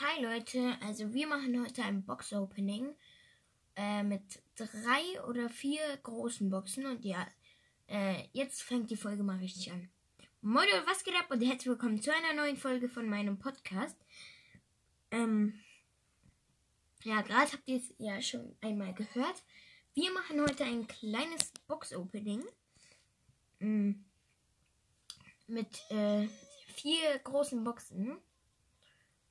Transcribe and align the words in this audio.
Hi 0.00 0.20
Leute, 0.20 0.76
also 0.80 1.14
wir 1.14 1.28
machen 1.28 1.64
heute 1.64 1.84
ein 1.84 2.04
Box-Opening 2.04 2.96
äh, 3.76 4.02
mit 4.02 4.42
drei 4.56 5.22
oder 5.28 5.48
vier 5.48 5.82
großen 6.02 6.50
Boxen 6.50 6.86
und 6.86 7.04
ja, 7.04 7.24
äh, 7.86 8.24
jetzt 8.32 8.64
fängt 8.64 8.90
die 8.90 8.96
Folge 8.96 9.22
mal 9.22 9.36
richtig 9.36 9.70
an. 9.70 9.88
Moin 10.40 10.66
was 10.86 11.04
geht 11.04 11.14
ab 11.14 11.30
und 11.30 11.40
herzlich 11.42 11.68
willkommen 11.68 12.02
zu 12.02 12.12
einer 12.12 12.34
neuen 12.34 12.56
Folge 12.56 12.88
von 12.88 13.08
meinem 13.08 13.38
Podcast. 13.38 13.96
Ähm, 15.12 15.60
ja, 17.04 17.22
gerade 17.22 17.52
habt 17.52 17.68
ihr 17.68 17.76
es 17.76 17.94
ja 17.98 18.20
schon 18.20 18.56
einmal 18.62 18.94
gehört. 18.94 19.44
Wir 19.94 20.12
machen 20.12 20.40
heute 20.40 20.64
ein 20.64 20.88
kleines 20.88 21.52
Box-Opening 21.68 22.42
mm, 23.60 23.92
mit 25.46 25.90
äh, 25.90 26.26
vier 26.74 27.16
großen 27.22 27.62
Boxen. 27.62 28.16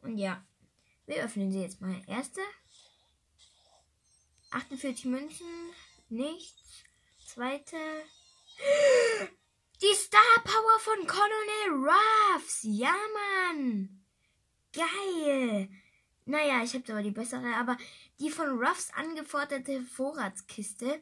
Und 0.01 0.17
ja, 0.17 0.45
wir 1.05 1.23
öffnen 1.23 1.51
sie 1.51 1.61
jetzt 1.61 1.81
mal. 1.81 2.01
Erste. 2.07 2.41
48 4.51 5.05
Münzen. 5.05 5.47
Nichts. 6.09 6.83
Zweite. 7.25 7.77
Die 9.81 9.95
Star 9.95 10.43
Power 10.43 10.79
von 10.79 11.07
Colonel 11.07 11.89
Ruffs. 11.89 12.59
Ja, 12.63 12.95
Mann. 13.13 14.03
Geil. 14.71 15.69
Naja, 16.25 16.63
ich 16.63 16.73
habe 16.73 16.91
aber 16.93 17.03
die 17.03 17.11
bessere, 17.11 17.55
aber 17.55 17.77
die 18.19 18.29
von 18.29 18.63
Ruffs 18.63 18.91
angeforderte 18.95 19.81
Vorratskiste 19.81 21.01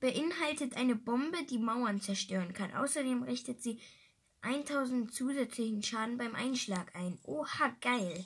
beinhaltet 0.00 0.76
eine 0.76 0.96
Bombe, 0.96 1.44
die 1.44 1.58
Mauern 1.58 2.00
zerstören 2.00 2.52
kann. 2.52 2.74
Außerdem 2.74 3.22
richtet 3.22 3.62
sie 3.62 3.80
1000 4.42 5.14
zusätzlichen 5.14 5.82
Schaden 5.82 6.18
beim 6.18 6.34
Einschlag 6.34 6.94
ein. 6.94 7.18
Oha, 7.24 7.74
geil. 7.80 8.24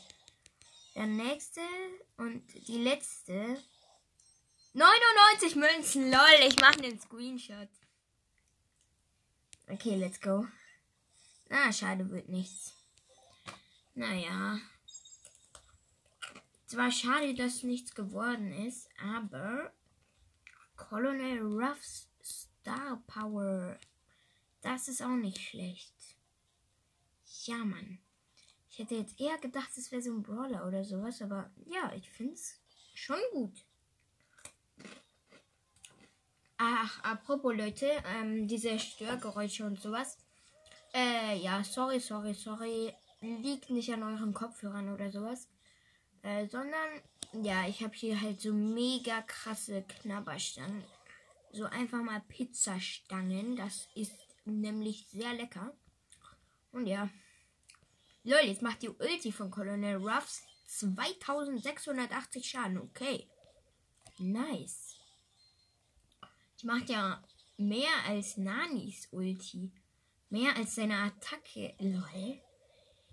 Der 0.94 1.06
nächste 1.06 1.60
und 2.16 2.42
die 2.68 2.78
letzte. 2.78 3.62
99 4.74 5.56
Münzen, 5.56 6.10
lol, 6.10 6.48
ich 6.48 6.60
mache 6.60 6.82
einen 6.82 7.00
Screenshot. 7.00 7.68
Okay, 9.68 9.96
let's 9.96 10.20
go. 10.20 10.46
Na, 11.48 11.72
schade, 11.72 12.10
wird 12.10 12.28
nichts. 12.28 12.74
Naja. 13.94 14.58
Zwar 16.66 16.90
schade, 16.90 17.34
dass 17.34 17.62
nichts 17.62 17.94
geworden 17.94 18.52
ist, 18.52 18.88
aber 19.00 19.72
Colonel 20.76 21.40
Ruffs 21.40 22.08
Star 22.22 23.02
Power, 23.06 23.78
das 24.62 24.88
ist 24.88 25.02
auch 25.02 25.16
nicht 25.16 25.38
schlecht. 25.38 25.94
Ja, 27.44 27.58
Mann. 27.58 27.98
Ich 28.74 28.80
hätte 28.80 28.96
jetzt 28.96 29.20
eher 29.20 29.38
gedacht, 29.38 29.70
es 29.76 29.92
wäre 29.92 30.02
so 30.02 30.10
ein 30.10 30.24
Brawler 30.24 30.66
oder 30.66 30.82
sowas, 30.82 31.22
aber 31.22 31.48
ja, 31.66 31.92
ich 31.94 32.10
finde 32.10 32.34
es 32.34 32.60
schon 32.92 33.20
gut. 33.30 33.64
Ach, 36.56 37.00
apropos 37.04 37.54
Leute, 37.54 37.88
ähm, 38.04 38.48
diese 38.48 38.76
Störgeräusche 38.80 39.64
und 39.64 39.80
sowas. 39.80 40.18
Äh, 40.92 41.38
ja, 41.38 41.62
sorry, 41.62 42.00
sorry, 42.00 42.34
sorry. 42.34 42.92
Liegt 43.20 43.70
nicht 43.70 43.92
an 43.92 44.02
euren 44.02 44.34
Kopfhörern 44.34 44.92
oder 44.92 45.08
sowas. 45.08 45.48
Äh, 46.22 46.48
sondern, 46.48 47.00
ja, 47.44 47.68
ich 47.68 47.80
habe 47.80 47.94
hier 47.94 48.20
halt 48.20 48.40
so 48.40 48.52
mega 48.52 49.22
krasse 49.22 49.82
Knabberstangen. 49.82 50.82
So 51.52 51.62
einfach 51.66 52.02
mal 52.02 52.22
Pizzastangen. 52.26 53.54
Das 53.54 53.86
ist 53.94 54.18
nämlich 54.44 55.06
sehr 55.12 55.32
lecker. 55.32 55.72
Und 56.72 56.88
ja. 56.88 57.08
Lol, 58.26 58.40
jetzt 58.46 58.62
macht 58.62 58.80
die 58.80 58.88
Ulti 58.88 59.32
von 59.32 59.50
Colonel 59.50 59.96
Ruffs 59.96 60.42
2680 60.66 62.48
Schaden. 62.48 62.78
Okay. 62.78 63.28
Nice. 64.18 64.96
Die 66.60 66.66
macht 66.66 66.88
ja 66.88 67.22
mehr 67.58 67.92
als 68.06 68.38
Nanis 68.38 69.08
Ulti. 69.10 69.70
Mehr 70.30 70.56
als 70.56 70.74
seine 70.74 70.96
Attacke. 70.96 71.74
Lol. 71.78 72.40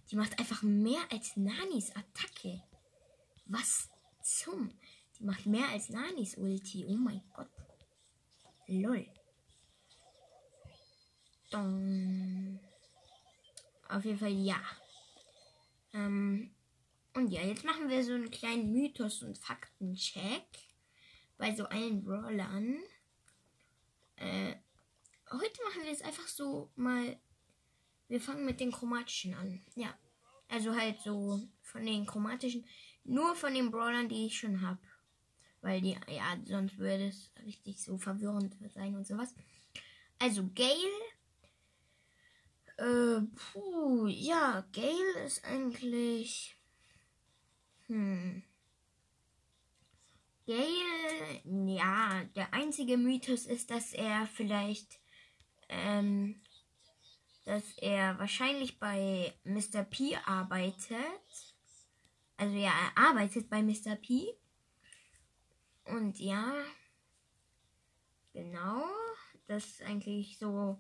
Die 0.10 0.16
macht 0.16 0.40
einfach 0.40 0.62
mehr 0.64 1.02
als 1.12 1.36
Nanis 1.36 1.92
Attacke. 1.94 2.64
Was 3.48 3.90
zum? 4.24 4.72
Die 5.20 5.26
macht 5.26 5.46
mehr 5.46 5.68
als 5.68 5.90
Nanis 5.90 6.38
Ulti. 6.38 6.86
Oh 6.86 6.96
mein 6.96 7.22
Gott. 7.36 7.50
Lol. 8.68 9.06
Dong. 11.50 12.62
Auf 13.90 14.06
jeden 14.06 14.18
Fall 14.18 14.32
ja. 14.32 14.62
Ähm, 15.94 16.56
und 17.14 17.30
ja, 17.32 17.42
jetzt 17.42 17.66
machen 17.66 17.90
wir 17.90 18.04
so 18.04 18.14
einen 18.14 18.32
kleinen 18.32 18.72
Mythos- 18.72 19.22
und 19.22 19.38
Faktencheck 19.38 20.48
bei 21.38 21.54
so 21.54 21.66
allen 21.66 22.04
Brawlern. 22.04 22.78
Äh, 24.16 24.56
heute 25.32 25.64
machen 25.64 25.84
wir 25.84 25.92
es 25.92 26.02
einfach 26.02 26.28
so 26.28 26.72
mal. 26.76 27.20
Wir 28.08 28.22
fangen 28.22 28.46
mit 28.46 28.60
den 28.60 28.72
chromatischen 28.72 29.34
an. 29.34 29.66
Ja. 29.76 29.98
Also 30.48 30.76
halt 30.76 31.00
so 31.02 31.42
von 31.62 31.86
den 31.86 32.06
chromatischen. 32.06 32.66
Nur 33.04 33.36
von 33.36 33.54
den 33.54 33.72
Brawlern, 33.72 34.10
die 34.10 34.28
ich 34.28 34.38
schon 34.38 34.62
habe. 34.62 34.80
Weil 35.62 35.82
die, 35.82 35.98
ja, 36.08 36.38
sonst 36.46 36.78
würde 36.78 37.08
es 37.08 37.32
richtig 37.46 37.82
so 37.82 37.98
verwirrend 37.98 38.56
sein 38.74 38.96
und 38.96 39.08
sowas. 39.08 39.34
Also 40.20 40.50
Gale 40.54 40.76
äh, 42.82 43.22
puh, 43.22 44.08
ja, 44.08 44.66
Gale 44.74 45.26
ist 45.26 45.46
eigentlich. 45.46 46.58
Hm. 47.88 48.44
Gale, 50.48 51.42
ja, 51.44 52.24
der 52.36 52.54
einzige 52.54 52.98
Mythos 52.98 53.46
ist, 53.46 53.70
dass 53.70 53.94
er 53.94 54.26
vielleicht, 54.26 55.00
ähm, 55.70 56.42
dass 57.46 57.78
er 57.78 58.18
wahrscheinlich 58.18 58.80
bei 58.80 59.34
Mr. 59.44 59.84
P 59.84 60.18
arbeitet. 60.26 61.56
Also 62.38 62.56
ja, 62.56 62.72
er 62.72 63.10
arbeitet 63.10 63.50
bei 63.50 63.62
Mr. 63.62 63.96
P. 63.96 64.34
Und 65.86 66.20
ja, 66.20 66.52
genau, 68.34 68.84
das 69.46 69.66
ist 69.66 69.82
eigentlich 69.84 70.40
so 70.40 70.80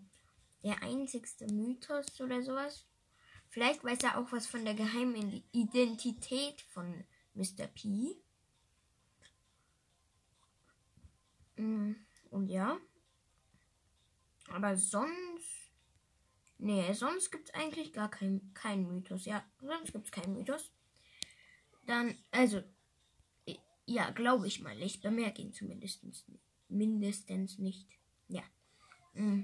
der 0.63 0.81
einzigste 0.83 1.47
Mythos 1.51 2.19
oder 2.21 2.41
sowas. 2.41 2.85
Vielleicht 3.49 3.83
weiß 3.83 4.03
er 4.03 4.17
auch 4.17 4.31
was 4.31 4.47
von 4.47 4.63
der 4.63 4.73
geheimen 4.73 5.43
Identität 5.51 6.61
von 6.61 7.03
Mr. 7.33 7.67
P. 7.67 8.15
Mm, 11.57 11.93
und 12.29 12.47
ja. 12.47 12.79
Aber 14.49 14.77
sonst. 14.77 15.71
Nee, 16.57 16.93
sonst 16.93 17.31
gibt 17.31 17.49
es 17.49 17.53
eigentlich 17.55 17.91
gar 17.91 18.09
keinen 18.09 18.53
kein 18.53 18.87
Mythos. 18.87 19.25
Ja, 19.25 19.43
sonst 19.59 19.91
gibt 19.91 20.05
es 20.05 20.11
keinen 20.11 20.33
Mythos. 20.33 20.71
Dann, 21.85 22.15
also. 22.31 22.61
Ja, 23.85 24.11
glaube 24.11 24.47
ich 24.47 24.61
mal. 24.61 24.81
Ich 24.81 25.01
bemerke 25.01 25.41
ihn 25.41 25.53
zumindest 25.53 26.05
mindestens 26.69 27.57
nicht. 27.57 27.89
Ja. 28.29 28.43
Mm. 29.13 29.43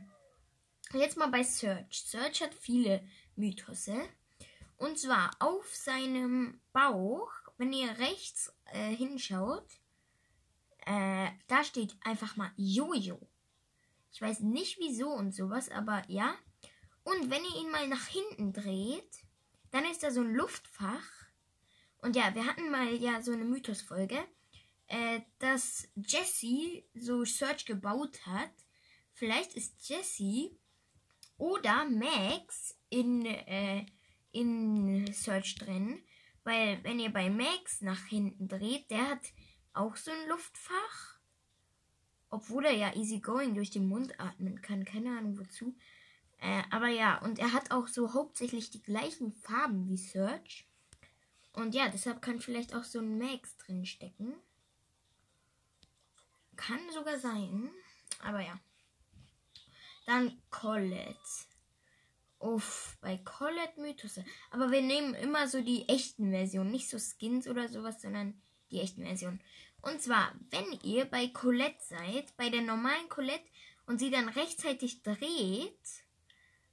Jetzt 0.94 1.18
mal 1.18 1.28
bei 1.28 1.44
Search. 1.44 2.04
Search 2.06 2.42
hat 2.42 2.54
viele 2.54 3.04
Mythose. 3.36 4.08
Und 4.78 4.98
zwar 4.98 5.32
auf 5.40 5.76
seinem 5.76 6.62
Bauch, 6.72 7.32
wenn 7.58 7.74
ihr 7.74 7.98
rechts 7.98 8.54
äh, 8.72 8.96
hinschaut, 8.96 9.68
äh, 10.86 11.30
da 11.48 11.64
steht 11.64 11.96
einfach 12.06 12.38
mal 12.38 12.52
Jojo. 12.56 13.20
Ich 14.12 14.22
weiß 14.22 14.40
nicht 14.42 14.78
wieso 14.80 15.10
und 15.10 15.34
sowas, 15.34 15.70
aber 15.70 16.04
ja. 16.08 16.36
Und 17.04 17.30
wenn 17.30 17.44
ihr 17.44 17.62
ihn 17.62 17.72
mal 17.72 17.88
nach 17.88 18.08
hinten 18.08 18.54
dreht, 18.54 19.26
dann 19.72 19.86
ist 19.86 20.04
da 20.04 20.12
so 20.12 20.22
ein 20.22 20.34
Luftfach. 20.34 21.28
Und 21.98 22.16
ja, 22.16 22.34
wir 22.34 22.46
hatten 22.46 22.72
mal 22.72 22.94
ja 22.94 23.22
so 23.22 23.34
eine 23.34 23.44
Mythosfolge, 23.44 24.24
äh, 24.88 25.22
dass 25.40 25.90
Jesse 25.96 26.84
so 26.96 27.26
Search 27.26 27.66
gebaut 27.66 28.26
hat. 28.26 28.52
Vielleicht 29.12 29.54
ist 29.56 29.90
Jesse 29.90 30.52
oder 31.38 31.86
Max 31.86 32.76
in, 32.90 33.26
äh, 33.26 33.86
in 34.32 35.12
Search 35.14 35.56
drin. 35.56 36.02
Weil 36.44 36.84
wenn 36.84 37.00
ihr 37.00 37.12
bei 37.12 37.30
Max 37.30 37.82
nach 37.82 38.06
hinten 38.06 38.48
dreht, 38.48 38.90
der 38.90 39.10
hat 39.10 39.34
auch 39.74 39.96
so 39.96 40.12
ein 40.12 40.30
Luftfach. 40.30 41.20
Obwohl 42.30 42.66
er 42.66 42.74
ja 42.74 42.96
easygoing 42.96 43.56
durch 43.56 43.72
den 43.72 43.88
Mund 43.88 44.20
atmen 44.20 44.62
kann. 44.62 44.86
Keine 44.86 45.18
Ahnung 45.18 45.38
wozu. 45.40 45.76
Äh, 46.40 46.64
aber 46.70 46.88
ja, 46.88 47.18
und 47.20 47.40
er 47.40 47.54
hat 47.54 47.72
auch 47.72 47.88
so 47.88 48.14
hauptsächlich 48.14 48.70
die 48.70 48.82
gleichen 48.82 49.34
Farben 49.34 49.88
wie 49.88 49.98
Search. 49.98 50.68
Und 51.54 51.74
ja, 51.74 51.90
deshalb 51.90 52.22
kann 52.22 52.40
vielleicht 52.40 52.76
auch 52.76 52.84
so 52.84 53.00
ein 53.00 53.18
Max 53.18 53.58
drin 53.58 53.86
stecken. 53.86 54.34
Kann 56.56 56.80
sogar 56.94 57.18
sein. 57.18 57.72
Aber 58.20 58.42
ja. 58.42 58.60
Dann 60.08 60.42
Colette. 60.50 61.20
Uff, 62.40 62.98
bei 63.02 63.18
Colette 63.18 63.82
Mythos. 63.82 64.20
Aber 64.52 64.72
wir 64.72 64.82
nehmen 64.82 65.14
immer 65.16 65.50
so 65.50 65.62
die 65.62 65.88
echten 65.90 66.32
Versionen, 66.32 66.72
nicht 66.72 66.90
so 66.90 66.98
Skins 66.98 67.46
oder 67.46 67.68
sowas, 67.68 68.02
sondern 68.02 68.42
die 68.72 68.80
echten 68.80 69.04
Versionen. 69.04 69.42
Und 69.82 70.02
zwar, 70.02 70.34
wenn 70.50 70.80
ihr 70.82 71.04
bei 71.06 71.28
Colette 71.28 71.84
seid, 71.84 72.36
bei 72.38 72.50
der 72.50 72.62
normalen 72.62 73.10
Colette 73.10 73.44
und 73.86 74.00
sie 74.00 74.10
dann 74.10 74.30
rechtzeitig 74.30 75.04
dreht, 75.04 75.78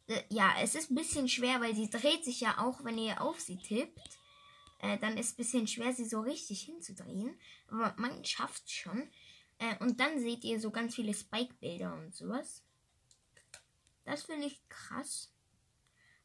äh, 0.07 0.23
ja, 0.29 0.55
es 0.63 0.77
ist 0.77 0.93
ein 0.93 0.97
bisschen 0.97 1.29
schwer, 1.29 1.61
weil 1.61 1.75
sie 1.75 1.91
dreht 1.91 2.25
sich 2.25 2.41
ja 2.41 2.59
auch, 2.59 2.85
wenn 2.85 2.99
ihr 2.99 3.21
auf 3.21 3.41
sie 3.41 3.59
tippt. 3.59 4.21
Äh, 4.79 4.99
dann 4.99 5.19
ist 5.19 5.27
es 5.27 5.33
ein 5.33 5.37
bisschen 5.39 5.67
schwer, 5.67 5.93
sie 5.93 6.05
so 6.05 6.21
richtig 6.21 6.63
hinzudrehen. 6.63 7.37
Aber 7.67 7.95
man 7.99 8.25
schafft 8.25 8.67
es 8.67 8.73
schon. 8.73 9.11
Äh, 9.59 9.77
und 9.81 9.99
dann 9.99 10.21
seht 10.21 10.45
ihr 10.45 10.61
so 10.61 10.71
ganz 10.71 10.95
viele 10.95 11.15
Spike-Bilder 11.15 11.95
und 11.95 12.15
sowas. 12.15 12.63
Das 14.05 14.25
finde 14.25 14.47
ich 14.47 14.61
krass. 14.69 15.33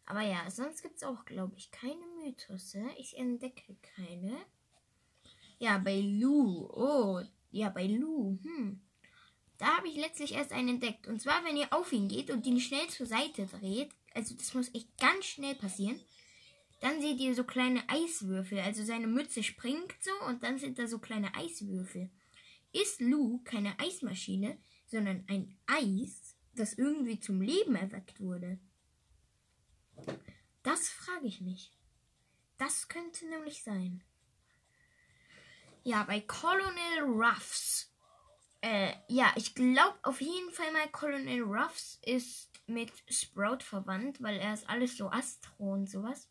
Aber 0.05 0.21
ja, 0.21 0.49
sonst 0.49 0.81
gibt 0.81 0.97
es 0.97 1.03
auch, 1.03 1.23
glaube 1.25 1.55
ich, 1.55 1.71
keine 1.71 2.05
Mythos. 2.23 2.75
Ich 2.97 3.17
entdecke 3.17 3.75
keine. 3.95 4.37
Ja, 5.59 5.77
bei 5.77 5.99
Lu. 5.99 6.67
Oh, 6.73 7.21
ja, 7.51 7.69
bei 7.69 7.85
Lu. 7.85 8.39
Hm. 8.43 8.81
Da 9.57 9.77
habe 9.77 9.87
ich 9.87 9.95
letztlich 9.97 10.33
erst 10.33 10.51
einen 10.51 10.69
entdeckt. 10.69 11.07
Und 11.07 11.21
zwar, 11.21 11.43
wenn 11.43 11.57
ihr 11.57 11.71
auf 11.71 11.91
ihn 11.91 12.07
geht 12.07 12.31
und 12.31 12.47
ihn 12.47 12.59
schnell 12.59 12.87
zur 12.87 13.05
Seite 13.05 13.45
dreht, 13.45 13.91
also 14.13 14.33
das 14.35 14.53
muss 14.53 14.73
echt 14.73 14.97
ganz 14.97 15.25
schnell 15.25 15.55
passieren, 15.55 15.99
dann 16.79 17.01
seht 17.01 17.19
ihr 17.19 17.35
so 17.35 17.43
kleine 17.43 17.87
Eiswürfel. 17.89 18.59
Also 18.59 18.83
seine 18.83 19.07
Mütze 19.07 19.43
springt 19.43 19.93
so 20.01 20.11
und 20.27 20.43
dann 20.43 20.57
sind 20.57 20.79
da 20.79 20.87
so 20.87 20.99
kleine 20.99 21.35
Eiswürfel. 21.35 22.09
Ist 22.71 23.01
Lu 23.01 23.41
keine 23.43 23.77
Eismaschine, 23.79 24.57
sondern 24.85 25.25
ein 25.27 25.57
Eis, 25.67 26.28
das 26.55 26.73
irgendwie 26.73 27.19
zum 27.19 27.41
Leben 27.41 27.75
erweckt 27.75 28.19
wurde? 28.19 28.59
Das 30.63 30.89
frage 30.89 31.27
ich 31.27 31.41
mich. 31.41 31.71
Das 32.57 32.87
könnte 32.89 33.27
nämlich 33.27 33.63
sein. 33.63 34.03
Ja, 35.83 36.03
bei 36.03 36.19
Colonel 36.21 37.03
Ruffs. 37.03 37.91
Äh, 38.61 38.93
ja, 39.07 39.31
ich 39.35 39.55
glaube 39.55 39.97
auf 40.03 40.19
jeden 40.19 40.51
Fall 40.51 40.71
mal 40.73 40.89
Colonel 40.89 41.43
Ruffs 41.43 41.99
ist 42.05 42.49
mit 42.67 42.91
Sprout 43.09 43.63
verwandt, 43.63 44.21
weil 44.21 44.37
er 44.37 44.53
ist 44.53 44.69
alles 44.69 44.97
so 44.97 45.09
Astro 45.09 45.73
und 45.73 45.89
sowas. 45.89 46.27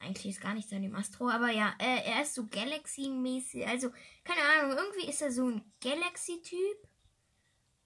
Eigentlich 0.00 0.34
ist 0.34 0.40
gar 0.40 0.54
nichts 0.54 0.72
an 0.72 0.82
dem 0.82 0.94
Astro, 0.94 1.28
aber 1.28 1.50
ja, 1.50 1.74
äh, 1.78 2.04
er 2.04 2.22
ist 2.22 2.34
so 2.34 2.46
Galaxy-mäßig. 2.46 3.66
Also, 3.66 3.90
keine 4.24 4.40
Ahnung, 4.42 4.76
irgendwie 4.76 5.08
ist 5.08 5.20
er 5.22 5.32
so 5.32 5.48
ein 5.48 5.72
Galaxy-Typ. 5.80 6.88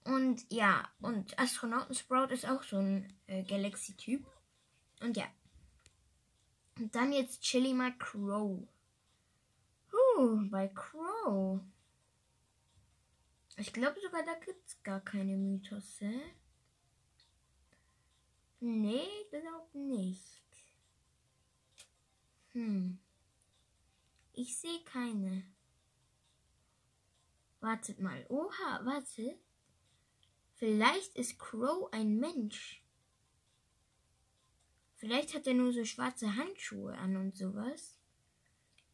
Und 0.04 0.44
ja, 0.50 0.88
und 1.00 1.38
Astronauten 1.38 1.94
Sprout 1.94 2.32
ist 2.32 2.46
auch 2.46 2.62
so 2.62 2.76
ein 2.78 3.12
äh, 3.26 3.42
Galaxy-Typ. 3.44 4.26
Und 5.00 5.16
ja. 5.16 5.26
Und 6.78 6.94
dann 6.94 7.12
jetzt 7.12 7.42
Chili 7.42 7.72
mal 7.72 7.96
Crow. 7.98 8.66
Uh, 9.92 10.48
bei 10.50 10.68
Crow. 10.68 11.60
Ich 13.56 13.72
glaube 13.72 14.00
sogar, 14.00 14.24
da 14.24 14.34
gibt 14.34 14.66
es 14.66 14.82
gar 14.82 15.00
keine 15.00 15.36
Mythos, 15.36 16.00
hä? 16.00 16.20
Nee, 18.60 19.08
glaub 19.30 19.74
nicht. 19.74 20.42
Hm. 22.52 22.98
Ich 24.32 24.56
sehe 24.56 24.82
keine. 24.84 25.44
Wartet 27.60 28.00
mal. 28.00 28.24
Oha, 28.28 28.80
warte. 28.84 29.38
Vielleicht 30.62 31.16
ist 31.16 31.40
Crow 31.40 31.92
ein 31.92 32.20
Mensch. 32.20 32.84
Vielleicht 34.94 35.34
hat 35.34 35.48
er 35.48 35.54
nur 35.54 35.72
so 35.72 35.84
schwarze 35.84 36.36
Handschuhe 36.36 36.96
an 36.98 37.16
und 37.16 37.36
sowas. 37.36 37.98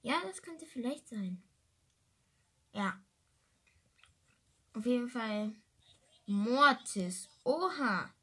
Ja, 0.00 0.18
das 0.22 0.40
könnte 0.40 0.64
vielleicht 0.64 1.06
sein. 1.10 1.42
Ja. 2.72 2.98
Auf 4.72 4.86
jeden 4.86 5.10
Fall 5.10 5.52
Mortis. 6.24 7.28
Oha. 7.44 8.14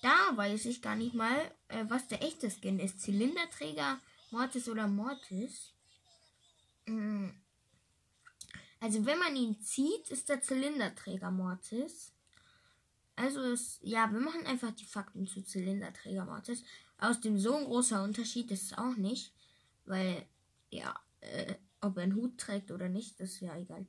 Da 0.00 0.34
weiß 0.34 0.64
ich 0.64 0.80
gar 0.80 0.96
nicht 0.96 1.12
mal, 1.12 1.54
äh, 1.68 1.84
was 1.88 2.08
der 2.08 2.22
echte 2.22 2.50
Skin 2.50 2.78
ist. 2.78 3.02
Zylinderträger, 3.02 4.00
Mortis 4.30 4.70
oder 4.70 4.88
Mortis. 4.88 5.74
Mhm. 6.86 7.38
Also 8.80 9.04
wenn 9.04 9.18
man 9.18 9.36
ihn 9.36 9.60
zieht, 9.60 10.08
ist 10.08 10.30
der 10.30 10.40
Zylinderträger 10.40 11.30
Mortis. 11.30 12.13
Also 13.16 13.40
ist, 13.42 13.80
ja, 13.82 14.12
wir 14.12 14.20
machen 14.20 14.46
einfach 14.46 14.72
die 14.72 14.84
Fakten 14.84 15.26
zu 15.26 15.42
Zylinderträger 15.42 16.24
Mortis. 16.24 16.64
Aus 16.98 17.20
dem 17.20 17.38
so 17.38 17.54
ein 17.54 17.64
großer 17.64 18.02
Unterschied 18.02 18.50
ist 18.50 18.72
es 18.72 18.78
auch 18.78 18.96
nicht, 18.96 19.32
weil, 19.84 20.26
ja, 20.70 20.98
äh, 21.20 21.54
ob 21.80 21.96
er 21.96 22.04
einen 22.04 22.16
Hut 22.16 22.38
trägt 22.38 22.70
oder 22.70 22.88
nicht, 22.88 23.20
das 23.20 23.30
ist 23.30 23.40
ja 23.40 23.56
egal. 23.56 23.86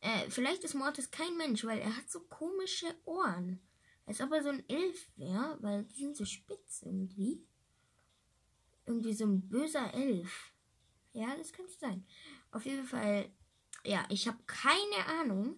Äh, 0.00 0.30
vielleicht 0.30 0.64
ist 0.64 0.74
Mortis 0.74 1.10
kein 1.10 1.36
Mensch, 1.36 1.64
weil 1.64 1.78
er 1.78 1.96
hat 1.96 2.10
so 2.10 2.20
komische 2.20 2.94
Ohren. 3.04 3.60
Als 4.06 4.20
ob 4.20 4.32
er 4.32 4.42
so 4.42 4.48
ein 4.48 4.68
Elf 4.68 5.08
wäre, 5.16 5.58
weil 5.60 5.84
die 5.84 6.00
sind 6.00 6.16
so 6.16 6.24
spitz 6.24 6.82
irgendwie. 6.82 7.44
Irgendwie 8.86 9.14
so 9.14 9.24
ein 9.24 9.48
böser 9.48 9.92
Elf. 9.94 10.52
Ja, 11.12 11.36
das 11.36 11.52
könnte 11.52 11.72
sein. 11.78 12.06
Auf 12.50 12.66
jeden 12.66 12.84
Fall, 12.84 13.30
ja, 13.84 14.04
ich 14.08 14.26
habe 14.26 14.38
keine 14.46 15.06
Ahnung, 15.20 15.56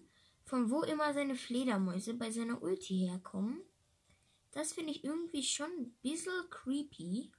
von 0.53 0.69
wo 0.69 0.83
immer 0.83 1.11
seine 1.15 1.33
Fledermäuse 1.33 2.13
bei 2.13 2.29
seiner 2.29 2.61
Ulti 2.61 3.07
herkommen. 3.07 3.59
Das 4.51 4.73
finde 4.73 4.91
ich 4.91 5.03
irgendwie 5.03 5.41
schon 5.41 5.65
ein 5.79 5.91
bisschen 6.03 6.47
creepy. 6.51 7.31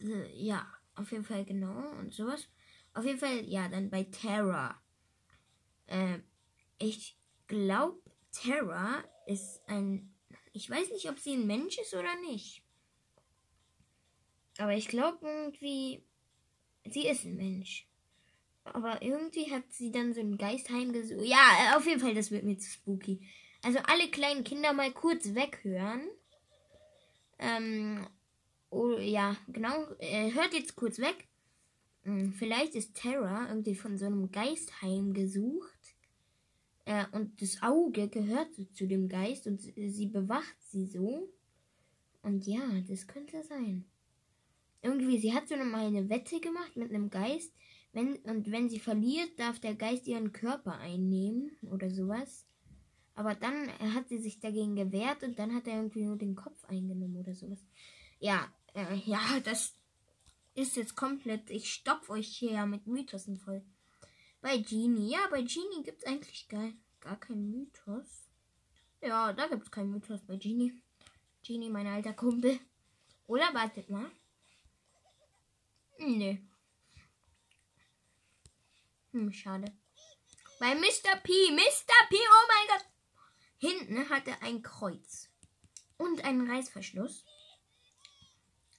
Äh, 0.00 0.30
ja, 0.34 0.70
auf 0.94 1.10
jeden 1.10 1.24
Fall 1.24 1.46
genau 1.46 1.92
und 1.92 2.12
sowas. 2.12 2.46
Auf 2.92 3.06
jeden 3.06 3.18
Fall, 3.18 3.42
ja, 3.48 3.70
dann 3.70 3.88
bei 3.88 4.04
Terra. 4.04 4.82
Äh, 5.86 6.18
ich 6.78 7.18
glaube, 7.46 8.02
Terra 8.30 9.02
ist 9.26 9.62
ein. 9.68 10.14
Ich 10.52 10.68
weiß 10.68 10.90
nicht, 10.90 11.08
ob 11.08 11.18
sie 11.18 11.32
ein 11.32 11.46
Mensch 11.46 11.78
ist 11.78 11.94
oder 11.94 12.20
nicht. 12.20 12.62
Aber 14.58 14.74
ich 14.74 14.88
glaube 14.88 15.26
irgendwie, 15.26 16.04
sie 16.84 17.08
ist 17.08 17.24
ein 17.24 17.36
Mensch. 17.36 17.90
Aber 18.64 19.02
irgendwie 19.02 19.50
hat 19.50 19.64
sie 19.70 19.90
dann 19.90 20.14
so 20.14 20.20
einen 20.20 20.38
Geist 20.38 20.70
heimgesucht. 20.70 21.24
Ja, 21.24 21.76
auf 21.76 21.86
jeden 21.86 22.00
Fall, 22.00 22.14
das 22.14 22.30
wird 22.30 22.44
mir 22.44 22.58
zu 22.58 22.70
spooky. 22.70 23.20
Also 23.62 23.78
alle 23.84 24.08
kleinen 24.10 24.44
Kinder 24.44 24.72
mal 24.72 24.92
kurz 24.92 25.34
weghören. 25.34 26.02
Ähm, 27.38 28.06
oh, 28.70 28.96
ja, 28.98 29.36
genau. 29.48 29.86
Äh, 29.98 30.32
hört 30.32 30.54
jetzt 30.54 30.76
kurz 30.76 30.98
weg. 30.98 31.26
Hm, 32.04 32.32
vielleicht 32.32 32.74
ist 32.74 32.94
Terra 32.94 33.48
irgendwie 33.48 33.74
von 33.74 33.98
so 33.98 34.06
einem 34.06 34.30
Geist 34.30 34.82
heimgesucht. 34.82 35.94
Äh, 36.84 37.04
und 37.12 37.40
das 37.40 37.62
Auge 37.62 38.08
gehört 38.08 38.48
zu 38.74 38.86
dem 38.86 39.08
Geist 39.08 39.46
und 39.46 39.60
sie 39.60 40.06
bewacht 40.06 40.56
sie 40.60 40.86
so. 40.86 41.28
Und 42.22 42.46
ja, 42.46 42.62
das 42.88 43.06
könnte 43.06 43.42
sein. 43.42 43.84
Irgendwie, 44.80 45.18
sie 45.18 45.32
hat 45.32 45.48
so 45.48 45.56
mal 45.56 45.86
eine 45.86 46.08
Wette 46.08 46.40
gemacht 46.40 46.76
mit 46.76 46.90
einem 46.90 47.10
Geist. 47.10 47.52
Wenn, 47.92 48.16
und 48.22 48.50
wenn 48.50 48.70
sie 48.70 48.78
verliert, 48.78 49.38
darf 49.38 49.60
der 49.60 49.74
Geist 49.74 50.06
ihren 50.06 50.32
Körper 50.32 50.78
einnehmen 50.78 51.56
oder 51.70 51.90
sowas. 51.90 52.46
Aber 53.14 53.34
dann 53.34 53.68
hat 53.94 54.08
sie 54.08 54.18
sich 54.18 54.40
dagegen 54.40 54.74
gewehrt 54.74 55.22
und 55.22 55.38
dann 55.38 55.54
hat 55.54 55.66
er 55.66 55.76
irgendwie 55.76 56.04
nur 56.04 56.16
den 56.16 56.34
Kopf 56.34 56.64
eingenommen 56.64 57.16
oder 57.16 57.34
sowas. 57.34 57.58
Ja, 58.18 58.50
äh, 58.74 58.96
ja, 59.04 59.20
das 59.44 59.74
ist 60.54 60.76
jetzt 60.76 60.96
komplett. 60.96 61.50
Ich 61.50 61.72
stopf 61.72 62.08
euch 62.08 62.28
hier 62.28 62.64
mit 62.64 62.86
Mythosen 62.86 63.36
voll. 63.36 63.62
Bei 64.40 64.56
Genie, 64.56 65.10
ja, 65.12 65.20
bei 65.30 65.42
Genie 65.42 65.82
gibt 65.84 66.02
es 66.02 66.06
eigentlich 66.06 66.48
gar, 66.48 66.72
gar 67.00 67.20
keinen 67.20 67.50
Mythos. 67.50 68.28
Ja, 69.02 69.32
da 69.32 69.48
gibt 69.48 69.64
es 69.64 69.70
keinen 69.70 69.90
Mythos 69.90 70.20
bei 70.26 70.36
Genie. 70.36 70.72
Genie, 71.46 71.70
mein 71.70 71.86
alter 71.86 72.12
Kumpel. 72.12 72.58
Oder 73.26 73.52
wartet 73.52 73.90
mal. 73.90 74.10
Nee. 75.98 76.42
Hm, 79.12 79.32
schade. 79.32 79.72
Bei 80.58 80.74
Mr. 80.74 81.16
P. 81.22 81.32
Mr. 81.50 82.08
P, 82.08 82.16
oh 82.16 82.46
mein 82.48 82.68
Gott. 82.68 82.86
Hinten 83.58 84.08
hat 84.08 84.26
er 84.26 84.42
ein 84.42 84.62
Kreuz 84.62 85.28
und 85.96 86.24
einen 86.24 86.50
Reißverschluss. 86.50 87.24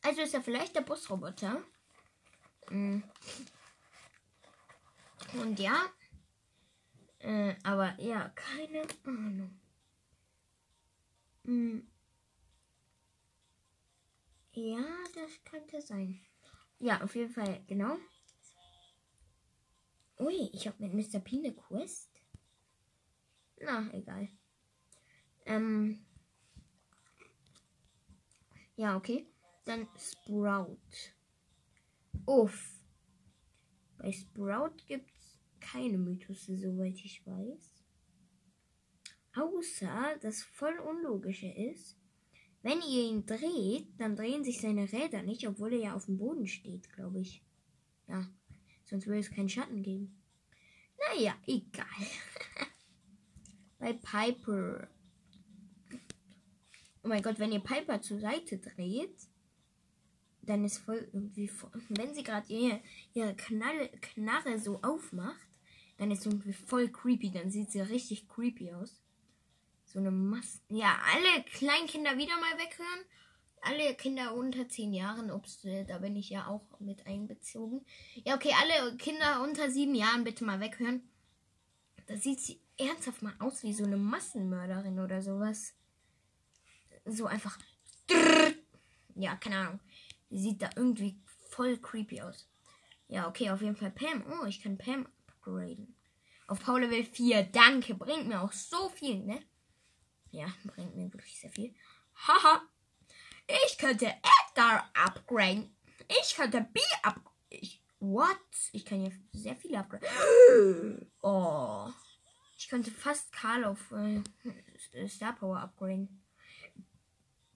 Also 0.02 0.22
ist 0.22 0.34
er 0.34 0.42
vielleicht 0.42 0.76
der 0.76 0.82
Busroboter. 0.82 1.64
Hm. 2.68 3.04
Und 5.34 5.60
ja, 5.60 5.90
äh, 7.20 7.56
aber 7.64 8.00
ja, 8.00 8.30
keine 8.30 8.86
Ahnung. 9.06 9.60
Hm. 11.46 11.88
Ja, 14.52 14.86
das 15.16 15.32
könnte 15.46 15.82
sein. 15.82 16.20
Ja, 16.80 17.02
auf 17.02 17.16
jeden 17.16 17.34
Fall, 17.34 17.64
genau. 17.68 17.98
Ui, 20.20 20.50
ich 20.54 20.68
habe 20.68 20.88
mit 20.88 20.94
Mr. 20.94 21.20
P 21.20 21.38
eine 21.38 21.54
Quest. 21.54 22.10
Na, 23.60 23.90
egal. 23.94 24.30
Ähm, 25.46 26.06
Ja, 28.76 28.98
okay. 28.98 29.28
Dann 29.66 29.88
Sprout. 29.98 30.78
Uff. 32.26 32.80
Bei 33.98 34.12
Sprout 34.12 34.76
gibt 34.88 35.12
es 35.16 35.40
keine 35.60 35.98
Mythos, 35.98 36.46
soweit 36.46 36.96
ich 36.96 37.26
weiß. 37.26 37.86
Außer 39.36 40.18
das 40.22 40.44
voll 40.44 40.78
unlogische 40.80 41.48
ist, 41.48 41.98
wenn 42.62 42.82
ihr 42.82 43.04
ihn 43.04 43.26
dreht, 43.26 43.88
dann 44.00 44.16
drehen 44.16 44.44
sich 44.44 44.62
seine 44.62 44.92
Räder 44.92 45.22
nicht, 45.22 45.48
obwohl 45.48 45.74
er 45.74 45.80
ja 45.80 45.96
auf 45.96 46.06
dem 46.06 46.18
Boden 46.18 46.48
steht, 46.48 46.92
glaube 46.94 47.20
ich. 47.20 47.44
Ja, 48.08 48.28
sonst 48.94 49.08
würde 49.08 49.22
es 49.22 49.32
keinen 49.32 49.50
Schatten 49.50 49.82
geben. 49.82 50.16
Naja, 51.00 51.36
egal. 51.48 51.88
Bei 53.80 53.94
Piper. 53.94 54.88
Oh 57.02 57.08
mein 57.08 57.24
Gott, 57.24 57.40
wenn 57.40 57.52
ihr 57.52 57.60
Piper 57.60 58.04
zur 58.04 58.20
Seite 58.20 58.60
dreht, 58.60 59.16
dann 60.44 60.64
ist 60.64 60.78
voll 60.78 61.10
irgendwie 61.12 61.48
voll, 61.48 61.72
wenn 61.90 62.14
sie 62.14 62.22
gerade 62.22 62.54
ihre, 62.54 62.82
ihre 63.16 63.36
Knalle, 63.36 63.90
Knarre 64.00 64.60
so 64.60 64.80
aufmacht, 64.84 65.50
dann 65.98 66.12
ist 66.12 66.28
irgendwie 66.28 66.54
voll 66.54 66.88
creepy. 66.88 67.32
Dann 67.32 67.50
sieht 67.50 67.72
sie 67.72 67.82
richtig 67.82 68.30
creepy 68.30 68.74
aus. 68.74 69.02
So 69.86 69.98
eine 69.98 70.12
Masse. 70.12 70.60
Ja, 70.70 71.00
alle 71.16 71.44
Kleinkinder 71.46 72.16
wieder 72.16 72.40
mal 72.40 72.60
weghören. 72.60 73.06
Alle 73.66 73.96
Kinder 73.96 74.34
unter 74.34 74.68
10 74.68 74.94
Jahren, 74.94 75.32
ups, 75.32 75.64
äh, 75.64 75.86
da 75.86 75.98
bin 76.00 76.16
ich 76.16 76.30
ja 76.30 76.48
auch 76.48 76.80
mit 76.80 77.08
einbezogen. 77.08 77.86
Ja, 78.26 78.36
okay, 78.36 78.54
alle 78.62 78.98
Kinder 78.98 79.42
unter 79.42 79.72
7 79.72 79.96
Jahren 79.96 80.24
bitte 80.24 80.44
mal 80.44 80.60
weghören. 80.60 81.10
Da 82.08 82.18
sieht 82.18 82.42
sie 82.42 82.60
ernsthaft 82.78 83.22
mal 83.22 83.36
aus 83.40 83.64
wie 83.64 83.74
so 83.74 83.86
eine 83.86 83.98
Massenmörderin 83.98 85.00
oder 85.00 85.22
sowas. 85.22 85.74
So 87.06 87.26
einfach. 87.26 87.58
Ja, 89.16 89.36
keine 89.36 89.58
Ahnung. 89.58 89.80
Die 90.30 90.40
sieht 90.40 90.62
da 90.62 90.70
irgendwie 90.76 91.22
voll 91.50 91.78
creepy 91.78 92.22
aus. 92.22 92.50
Ja, 93.08 93.28
okay, 93.28 93.52
auf 93.52 93.62
jeden 93.62 93.76
Fall 93.76 93.92
Pam. 93.92 94.24
Oh, 94.28 94.46
ich 94.46 94.62
kann 94.62 94.78
Pam 94.78 95.08
upgraden. 95.28 95.96
Auf 96.48 96.60
Paul 96.62 96.82
Level 96.82 97.04
4. 97.04 97.44
Danke. 97.44 97.96
Bringt 97.96 98.28
mir 98.28 98.42
auch 98.42 98.52
so 98.52 98.90
viel, 98.90 99.20
ne? 99.20 99.40
Ja, 100.32 100.48
bringt 100.66 100.96
mir 100.96 101.14
wirklich 101.14 101.40
sehr 101.40 101.52
viel. 101.52 101.76
Haha. 102.16 102.64
Ich 103.48 103.78
könnte 103.78 104.08
Edgar 104.08 104.90
upgraden. 104.94 105.76
Ich 106.22 106.36
könnte 106.36 106.62
B 106.72 106.80
upgraden. 107.02 107.34
What? 108.00 108.38
Ich 108.74 108.86
kann 108.86 109.00
hier 109.00 109.12
sehr 109.32 109.56
viele 109.56 109.80
upgraden. 109.80 111.10
Oh. 111.22 111.90
Ich 112.58 112.70
könnte 112.70 112.92
fast 112.92 113.32
Karl 113.32 113.66
auf 113.66 113.92
äh, 113.92 115.08
Star 115.08 115.34
Power 115.34 115.60
upgraden. 115.60 116.24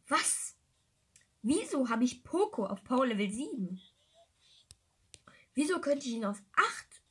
Was? 0.08 0.58
Wieso 1.42 1.90
habe 1.90 2.04
ich 2.04 2.24
Poco 2.24 2.66
auf 2.66 2.84
Power 2.84 3.08
Level 3.08 3.30
7? 3.30 3.82
Wieso 5.54 5.80
könnte 5.80 6.08
ich 6.08 6.14
ihn 6.14 6.26
auf 6.26 6.42
8? 6.56 7.02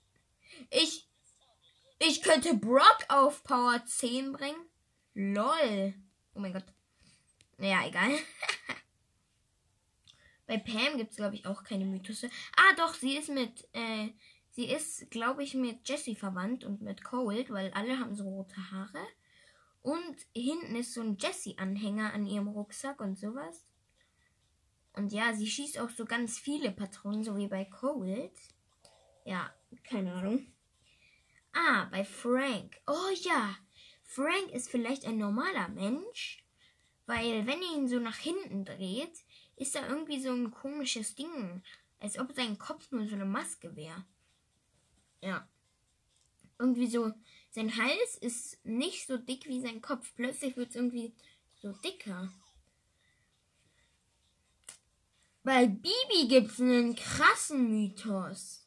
Ich. 0.71 1.09
Ich 1.99 2.23
könnte 2.23 2.55
Brock 2.55 2.99
auf 3.09 3.43
Power 3.45 3.85
10 3.85 4.33
bringen. 4.33 4.69
Lol. 5.15 5.95
Oh 6.35 6.41
mein 6.41 6.53
Gott. 6.53 6.67
Naja, 7.57 7.87
egal. 7.87 8.11
Bei 10.47 10.59
Pam 10.59 10.97
gibt 10.97 11.11
es, 11.11 11.17
glaube 11.17 11.35
ich, 11.35 11.47
auch 11.47 11.65
keine 11.65 11.85
Mythose. 11.85 12.31
Ah, 12.57 12.75
doch, 12.77 12.95
sie 12.95 13.17
ist 13.17 13.29
mit, 13.31 13.69
äh, 13.73 14.11
sie 14.51 14.67
ist, 14.67 15.11
glaube 15.11 15.43
ich, 15.43 15.55
mit 15.55 15.89
Jessie 15.89 16.15
verwandt 16.15 16.65
und 16.65 16.83
mit 16.83 17.03
Cold, 17.03 17.51
weil 17.51 17.73
alle 17.73 17.99
haben 17.99 18.15
so 18.15 18.25
rote 18.25 18.71
Haare. 18.71 19.07
Und 19.83 20.17
hinten 20.35 20.77
ist 20.77 20.95
so 20.95 21.01
ein 21.01 21.17
Jessie-Anhänger 21.17 22.13
an 22.13 22.27
ihrem 22.27 22.49
Rucksack 22.49 23.01
und 23.01 23.19
sowas. 23.19 23.67
Und 24.95 25.13
ja, 25.13 25.35
sie 25.35 25.47
schießt 25.47 25.79
auch 25.79 25.91
so 25.91 26.05
ganz 26.05 26.39
viele 26.39 26.71
Patronen, 26.71 27.23
so 27.23 27.37
wie 27.37 27.49
bei 27.49 27.65
Cold. 27.65 28.33
Ja, 29.25 29.53
keine 29.85 30.15
Ahnung. 30.15 30.47
Ah, 31.53 31.87
bei 31.91 32.05
Frank. 32.05 32.77
Oh 32.87 33.11
ja, 33.23 33.57
Frank 34.05 34.51
ist 34.53 34.71
vielleicht 34.71 35.05
ein 35.05 35.19
normaler 35.19 35.69
Mensch, 35.69 36.45
weil 37.07 37.47
wenn 37.47 37.61
ihr 37.61 37.77
ihn 37.77 37.89
so 37.89 37.99
nach 37.99 38.17
hinten 38.17 38.65
dreht, 38.65 39.25
ist 39.57 39.75
da 39.75 39.89
irgendwie 39.89 40.21
so 40.21 40.33
ein 40.33 40.51
komisches 40.51 41.15
Ding, 41.15 41.63
als 41.99 42.19
ob 42.19 42.33
sein 42.33 42.59
Kopf 42.59 42.91
nur 42.91 43.07
so 43.07 43.15
eine 43.15 43.25
Maske 43.25 43.75
wäre. 43.75 44.05
Ja. 45.21 45.49
Irgendwie 46.59 46.87
so, 46.87 47.13
sein 47.51 47.77
Hals 47.77 48.17
ist 48.21 48.65
nicht 48.65 49.07
so 49.07 49.17
dick 49.17 49.47
wie 49.47 49.61
sein 49.61 49.83
Kopf. 49.83 50.15
Plötzlich 50.15 50.57
wird 50.57 50.71
es 50.71 50.77
irgendwie 50.77 51.15
so 51.61 51.73
dicker. 51.73 52.33
Bei 55.43 55.67
Bibi 55.67 56.29
gibt 56.29 56.51
es 56.51 56.61
einen 56.61 56.97
krassen 56.97 57.71
Mythos. 57.71 58.67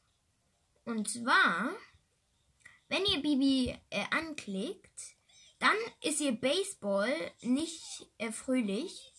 Und 0.85 1.09
zwar, 1.09 1.71
wenn 2.87 3.05
ihr 3.05 3.21
Bibi 3.21 3.75
äh, 3.89 4.05
anklickt, 4.11 5.17
dann 5.59 5.75
ist 6.01 6.21
ihr 6.21 6.31
Baseball 6.31 7.13
nicht 7.41 8.07
äh, 8.17 8.31
fröhlich. 8.31 9.13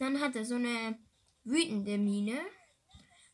Dann 0.00 0.18
hat 0.18 0.34
er 0.34 0.46
so 0.46 0.54
eine 0.54 0.98
wütende 1.44 1.98
Miene. 1.98 2.40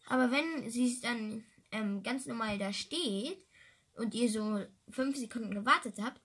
Aber 0.09 0.33
wenn 0.33 0.69
sie 0.69 1.01
dann 1.01 1.45
ähm, 1.71 2.03
ganz 2.03 2.27
normal 2.27 2.59
da 2.59 2.73
steht 2.73 3.39
und 3.95 4.15
ihr 4.15 4.29
so 4.29 4.65
fünf 4.91 5.17
Sekunden 5.17 5.53
gewartet 5.55 5.95
habt 6.03 6.21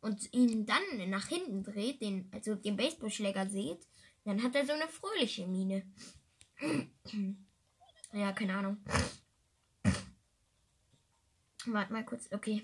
und 0.00 0.32
ihn 0.32 0.64
dann 0.64 1.10
nach 1.10 1.26
hinten 1.26 1.64
dreht, 1.64 2.00
den, 2.00 2.30
also 2.32 2.54
den 2.54 2.76
Baseballschläger 2.76 3.48
seht, 3.48 3.88
dann 4.24 4.42
hat 4.44 4.54
er 4.54 4.64
so 4.64 4.72
eine 4.72 4.86
fröhliche 4.86 5.48
Miene. 5.48 5.82
ja, 8.12 8.32
keine 8.32 8.54
Ahnung. 8.54 8.76
Warte 11.66 11.92
mal 11.92 12.04
kurz, 12.04 12.28
okay. 12.32 12.62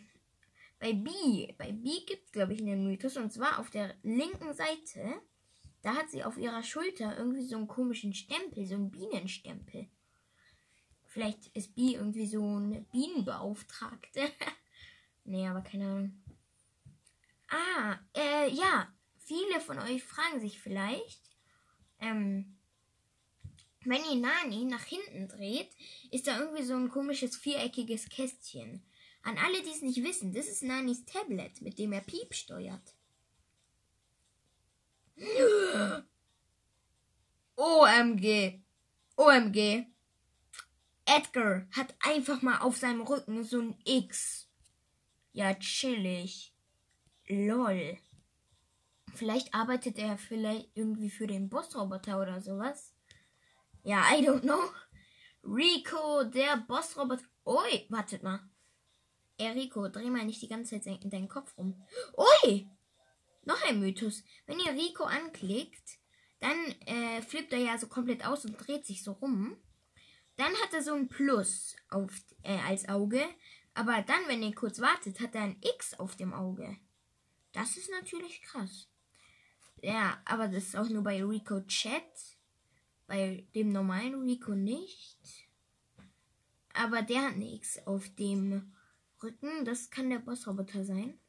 Bei 0.78 0.92
B, 0.92 1.52
bei 1.58 1.72
B 1.72 2.04
gibt 2.06 2.26
es, 2.26 2.32
glaube 2.32 2.54
ich, 2.54 2.60
einen 2.60 2.86
Mythos. 2.86 3.16
Und 3.16 3.32
zwar 3.32 3.58
auf 3.58 3.70
der 3.70 3.96
linken 4.04 4.54
Seite, 4.54 5.22
da 5.82 5.94
hat 5.94 6.10
sie 6.10 6.24
auf 6.24 6.36
ihrer 6.36 6.62
Schulter 6.62 7.16
irgendwie 7.16 7.44
so 7.46 7.56
einen 7.56 7.68
komischen 7.68 8.14
Stempel, 8.14 8.66
so 8.66 8.74
einen 8.74 8.90
Bienenstempel. 8.90 9.88
Vielleicht 11.04 11.46
ist 11.56 11.74
B 11.74 11.94
irgendwie 11.94 12.26
so 12.26 12.42
eine 12.42 12.82
Bienenbeauftragte. 12.92 14.20
nee, 15.24 15.46
aber 15.46 15.62
keine 15.62 15.86
Ahnung. 15.86 16.22
Ah, 17.48 17.98
äh, 18.14 18.50
ja. 18.52 18.92
Viele 19.18 19.60
von 19.60 19.78
euch 19.78 20.04
fragen 20.04 20.40
sich 20.40 20.60
vielleicht, 20.60 21.20
ähm, 21.98 22.56
wenn 23.84 24.04
ihr 24.04 24.16
Nani 24.16 24.64
nach 24.64 24.84
hinten 24.84 25.28
dreht, 25.28 25.70
ist 26.10 26.26
da 26.26 26.38
irgendwie 26.38 26.62
so 26.62 26.74
ein 26.74 26.90
komisches 26.90 27.36
viereckiges 27.36 28.08
Kästchen. 28.08 28.82
An 29.22 29.38
alle, 29.38 29.62
die 29.62 29.70
es 29.70 29.82
nicht 29.82 30.02
wissen, 30.04 30.32
das 30.32 30.46
ist 30.46 30.62
Nanis 30.62 31.04
Tablet, 31.04 31.60
mit 31.60 31.78
dem 31.78 31.92
er 31.92 32.00
Piep 32.00 32.34
steuert. 32.34 32.95
OMG. 37.56 38.62
OMG. 39.16 39.86
Edgar 41.06 41.66
hat 41.70 41.94
einfach 42.00 42.42
mal 42.42 42.58
auf 42.58 42.76
seinem 42.76 43.00
Rücken 43.02 43.44
so 43.44 43.60
ein 43.60 43.78
X. 43.84 44.48
Ja, 45.32 45.54
chillig. 45.54 46.52
Lol. 47.28 47.98
Vielleicht 49.14 49.54
arbeitet 49.54 49.98
er 49.98 50.18
vielleicht 50.18 50.70
irgendwie 50.74 51.08
für 51.10 51.26
den 51.26 51.48
Bossroboter 51.48 52.20
oder 52.20 52.40
sowas. 52.40 52.92
Ja, 53.84 54.04
I 54.12 54.26
don't 54.26 54.40
know. 54.40 54.70
Rico, 55.44 56.24
der 56.24 56.58
Bossroboter. 56.58 57.22
Ui, 57.46 57.86
wartet 57.88 58.22
mal. 58.22 58.40
Ey, 59.38 59.52
Rico, 59.52 59.88
dreh 59.88 60.10
mal 60.10 60.24
nicht 60.24 60.42
die 60.42 60.48
ganze 60.48 60.80
Zeit 60.80 61.04
in 61.04 61.10
deinen 61.10 61.28
Kopf 61.28 61.56
rum. 61.56 61.82
Ui! 62.16 62.68
Noch 63.46 63.62
ein 63.62 63.78
Mythos. 63.78 64.24
Wenn 64.46 64.58
ihr 64.58 64.72
Rico 64.72 65.04
anklickt, 65.04 65.98
dann 66.40 66.56
äh, 66.86 67.22
flippt 67.22 67.52
er 67.52 67.60
ja 67.60 67.78
so 67.78 67.86
komplett 67.86 68.26
aus 68.26 68.44
und 68.44 68.56
dreht 68.58 68.84
sich 68.84 69.04
so 69.04 69.12
rum. 69.12 69.56
Dann 70.34 70.52
hat 70.56 70.74
er 70.74 70.82
so 70.82 70.94
ein 70.94 71.08
Plus 71.08 71.76
auf, 71.88 72.10
äh, 72.42 72.58
als 72.58 72.88
Auge. 72.88 73.24
Aber 73.72 74.02
dann, 74.02 74.26
wenn 74.26 74.42
ihr 74.42 74.54
kurz 74.54 74.80
wartet, 74.80 75.20
hat 75.20 75.36
er 75.36 75.42
ein 75.42 75.60
X 75.62 75.94
auf 75.94 76.16
dem 76.16 76.34
Auge. 76.34 76.76
Das 77.52 77.76
ist 77.76 77.88
natürlich 77.88 78.42
krass. 78.42 78.88
Ja, 79.80 80.20
aber 80.24 80.48
das 80.48 80.64
ist 80.64 80.76
auch 80.76 80.88
nur 80.88 81.04
bei 81.04 81.24
Rico 81.24 81.60
Chat. 81.60 82.02
Bei 83.06 83.46
dem 83.54 83.70
normalen 83.70 84.20
Rico 84.22 84.56
nicht. 84.56 85.20
Aber 86.74 87.02
der 87.02 87.28
hat 87.28 87.36
nichts 87.36 87.86
auf 87.86 88.08
dem 88.16 88.74
Rücken. 89.22 89.64
Das 89.64 89.88
kann 89.90 90.10
der 90.10 90.18
Bossroboter 90.18 90.84
sein. 90.84 91.20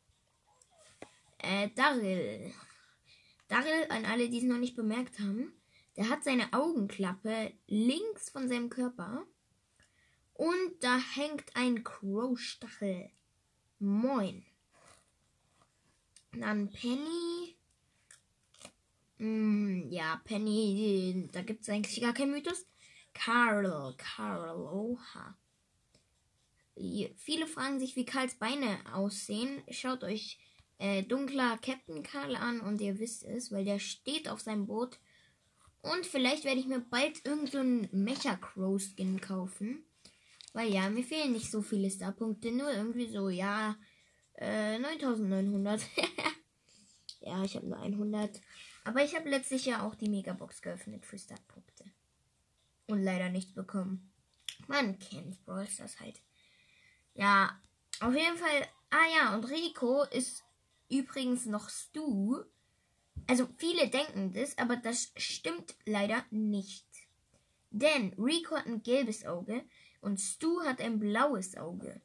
Äh, 1.40 1.70
Daryl. 1.76 2.54
Daryl, 3.48 3.86
an 3.90 4.06
alle, 4.06 4.30
die 4.30 4.40
es 4.40 4.44
noch 4.44 4.58
nicht 4.58 4.76
bemerkt 4.76 5.20
haben, 5.20 5.54
der 5.96 6.10
hat 6.10 6.24
seine 6.24 6.54
Augenklappe 6.54 7.54
links 7.68 8.30
von 8.30 8.48
seinem 8.48 8.70
Körper. 8.70 9.26
Und 10.34 10.82
da 10.82 10.98
hängt 10.98 11.56
ein 11.56 11.84
Crow-Stachel. 11.84 13.10
Moin. 13.80 14.46
Dann 16.34 16.70
Penny. 16.70 17.56
Mm, 19.18 19.90
ja, 19.90 20.22
Penny, 20.24 21.28
da 21.32 21.42
gibt 21.42 21.64
es 21.64 21.70
eigentlich 21.70 22.00
gar 22.02 22.14
keinen 22.14 22.32
Mythos. 22.32 22.68
Carl, 23.14 23.96
Carl, 23.98 24.56
oha. 24.56 25.36
Viele 27.16 27.48
fragen 27.48 27.80
sich, 27.80 27.96
wie 27.96 28.06
Karls 28.06 28.36
Beine 28.36 28.78
aussehen. 28.94 29.64
Schaut 29.72 30.04
euch 30.04 30.38
äh, 30.80 31.04
dunkler 31.04 31.58
Captain 31.58 32.04
Karl 32.04 32.36
an 32.36 32.62
und 32.62 32.82
ihr 32.82 33.00
wisst 33.00 33.24
es, 33.24 33.52
weil 33.52 33.66
der 33.66 33.80
steht 33.80 34.30
auf 34.30 34.42
seinem 34.42 34.68
Boot. 34.68 35.00
Und 35.82 36.06
vielleicht 36.06 36.44
werde 36.44 36.60
ich 36.60 36.68
mir 36.68 36.80
bald 36.80 37.26
irgendeinen 37.26 37.90
so 37.92 37.98
Mecha 37.98 38.36
Crow 38.36 38.82
Skin 38.82 39.22
kaufen. 39.22 39.84
Weil 40.54 40.74
ja, 40.74 40.90
mir 40.90 41.04
fehlen 41.04 41.34
nicht 41.34 41.52
so 41.52 41.62
viele 41.62 41.90
Starpunkte, 41.90 42.52
nur 42.52 42.72
irgendwie 42.72 43.08
so, 43.08 43.30
ja, 43.30 43.76
äh, 44.36 44.80
9900. 44.80 45.82
ja, 47.22 47.44
ich 47.44 47.56
habe 47.56 47.68
nur 47.68 47.80
100. 47.80 48.42
Aber 48.84 49.04
ich 49.04 49.16
habe 49.16 49.30
letztlich 49.30 49.66
ja 49.66 49.86
auch 49.86 49.96
die 49.96 50.10
Megabox 50.10 50.62
geöffnet 50.62 51.06
für 51.06 51.18
Startpunkte. 51.18 51.86
Und 52.88 53.04
leider 53.04 53.30
nichts 53.30 53.54
bekommen. 53.54 54.12
Man 54.68 54.98
kennt 54.98 55.44
Brawl 55.46 55.68
Stars 55.68 56.00
halt. 56.00 56.22
Ja, 57.14 57.60
auf 58.00 58.16
jeden 58.16 58.38
Fall. 58.38 58.68
Ah 58.90 59.06
ja, 59.16 59.36
und 59.36 59.44
Rico 59.46 60.04
ist 60.04 60.44
übrigens 60.90 61.46
noch 61.46 61.70
Stu. 61.70 62.44
Also 63.28 63.48
viele 63.58 63.90
denken 63.90 64.34
das, 64.34 64.58
aber 64.58 64.78
das 64.78 65.12
stimmt 65.18 65.76
leider 65.86 66.26
nicht. 66.32 66.86
Denn 67.72 68.14
Rico 68.14 68.56
hat 68.56 68.66
ein 68.66 68.84
gelbes 68.84 69.26
Auge 69.26 69.64
und 70.02 70.20
Stu 70.20 70.62
hat 70.64 70.80
ein 70.80 71.00
blaues 71.00 71.58
Auge. 71.58 72.02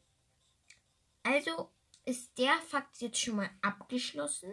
Also 1.23 1.71
ist 2.05 2.37
der 2.39 2.55
Fakt 2.69 3.01
jetzt 3.01 3.21
schon 3.21 3.37
mal 3.37 3.51
abgeschlossen. 3.61 4.53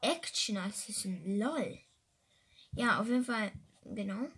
Action 0.00 0.56
Assassin, 0.56 1.38
lol. 1.38 1.78
Ja, 2.72 3.00
auf 3.00 3.08
jeden 3.08 3.24
Fall, 3.24 3.52
genau. 3.84 4.28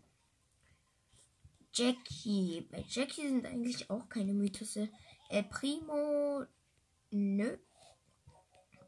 Jackie. 1.73 2.67
Bei 2.71 2.85
Jackie 2.89 3.29
sind 3.29 3.47
eigentlich 3.47 3.89
auch 3.91 4.09
keine 4.09 4.33
Mythose. 4.33 4.89
El 5.29 5.45
Primo, 5.45 6.45
nö. 7.11 7.59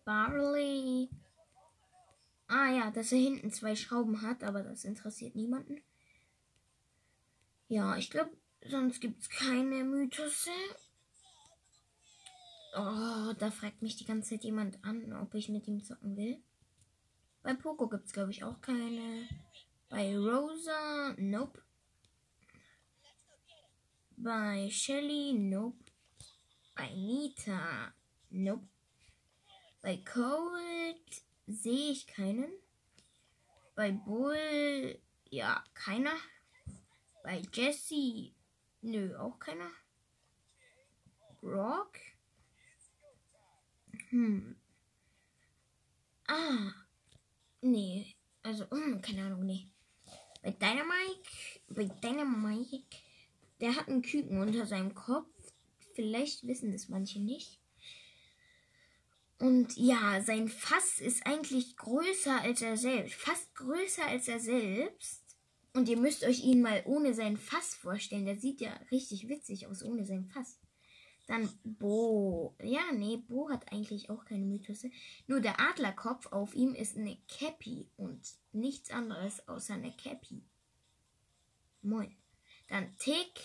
Barley. 0.09 1.11
Ah 2.47 2.71
ja, 2.71 2.91
dass 2.91 3.13
er 3.13 3.19
hinten 3.19 3.53
zwei 3.53 3.77
Schrauben 3.77 4.23
hat, 4.23 4.43
aber 4.43 4.63
das 4.63 4.87
interessiert 4.87 5.35
niemanden. 5.35 5.83
Ja, 7.69 7.95
ich 7.95 8.11
glaube, 8.11 8.35
sonst 8.67 9.01
gibt 9.01 9.21
es 9.21 9.29
keine 9.29 9.85
Mythose. 9.85 10.51
Oh, 12.75 13.35
da 13.39 13.51
fragt 13.51 13.83
mich 13.83 13.97
die 13.97 14.07
ganze 14.07 14.31
Zeit 14.31 14.45
jemand 14.45 14.83
an, 14.83 15.13
ob 15.13 15.35
ich 15.35 15.51
mit 15.51 15.69
ihm 15.69 15.85
zocken 15.85 16.17
will. 16.17 16.43
Bei 17.43 17.53
Poco 17.53 17.87
gibt 17.87 18.07
es, 18.07 18.15
glaube 18.15 18.31
ich, 18.31 18.43
auch 18.43 18.63
keine. 18.63 19.29
Bei 19.91 20.17
Rosa, 20.17 21.17
nope. 21.19 21.63
Bei 24.17 24.71
Shelly, 24.71 25.35
nope. 25.35 25.85
Bei 26.75 26.89
Nita, 26.95 27.93
nope. 28.31 28.67
Bei 29.81 29.97
Cold 29.99 31.23
sehe 31.47 31.93
ich 31.93 32.07
keinen. 32.07 32.51
Bei 33.75 33.93
Bull, 33.93 34.99
ja, 35.31 35.65
keiner. 35.75 36.15
Bei 37.23 37.43
Jesse, 37.53 38.33
nö, 38.83 39.17
auch 39.19 39.39
keiner. 39.39 39.71
Rock, 41.43 41.99
hm. 44.11 44.57
Ah, 46.27 46.73
nee, 47.61 48.17
also, 48.43 48.65
hm, 48.71 49.01
keine 49.03 49.27
Ahnung, 49.27 49.45
nee. 49.45 49.67
Bei 50.43 50.51
Dynamite, 50.51 51.31
bei 51.69 51.85
Dynamite, 51.85 52.85
der 53.61 53.77
hat 53.77 53.89
einen 53.89 54.03
Küken 54.03 54.41
unter 54.41 54.67
seinem 54.67 54.95
Kopf. 54.95 55.29
Vielleicht 55.95 56.47
wissen 56.47 56.73
das 56.73 56.89
manche 56.89 57.21
nicht. 57.21 57.61
Und 59.39 59.77
ja, 59.77 60.21
sein 60.23 60.49
Fass 60.49 60.99
ist 60.99 61.25
eigentlich 61.27 61.77
größer 61.77 62.41
als 62.41 62.61
er 62.61 62.77
selbst. 62.77 63.15
Fast 63.15 63.55
größer 63.55 64.07
als 64.07 64.27
er 64.27 64.41
selbst. 64.41 65.23
Und 65.75 65.89
ihr 65.89 65.97
müsst 65.97 66.25
euch 66.25 66.43
ihn 66.43 66.61
mal 66.61 66.83
ohne 66.87 67.15
sein 67.15 67.37
Fass 67.37 67.75
vorstellen. 67.75 68.27
Der 68.27 68.37
sieht 68.37 68.61
ja 68.61 68.73
richtig 68.91 69.29
witzig 69.29 69.69
aus 69.69 69.85
ohne 69.85 70.05
sein 70.05 70.27
Fass. 70.27 70.59
Dann 71.29 71.49
Bo. 71.63 72.57
Ja, 72.63 72.91
nee, 72.93 73.19
Bo 73.19 73.51
hat 73.51 73.71
eigentlich 73.71 74.11
auch 74.11 74.25
keine 74.25 74.47
Mythose. 74.47 74.91
Nur 75.27 75.41
der 75.41 75.61
Adlerkopf 75.61 76.27
auf 76.33 76.55
ihm 76.55 76.75
ist 76.75 76.97
eine 76.97 77.19
Cappy 77.29 77.87
und 77.97 78.27
nichts 78.53 78.91
anderes 78.91 79.47
außer 79.47 79.75
eine 79.75 79.93
Cappy. 79.93 80.43
Moin. 81.83 82.17
Dann 82.69 82.97
Tick. 82.99 83.41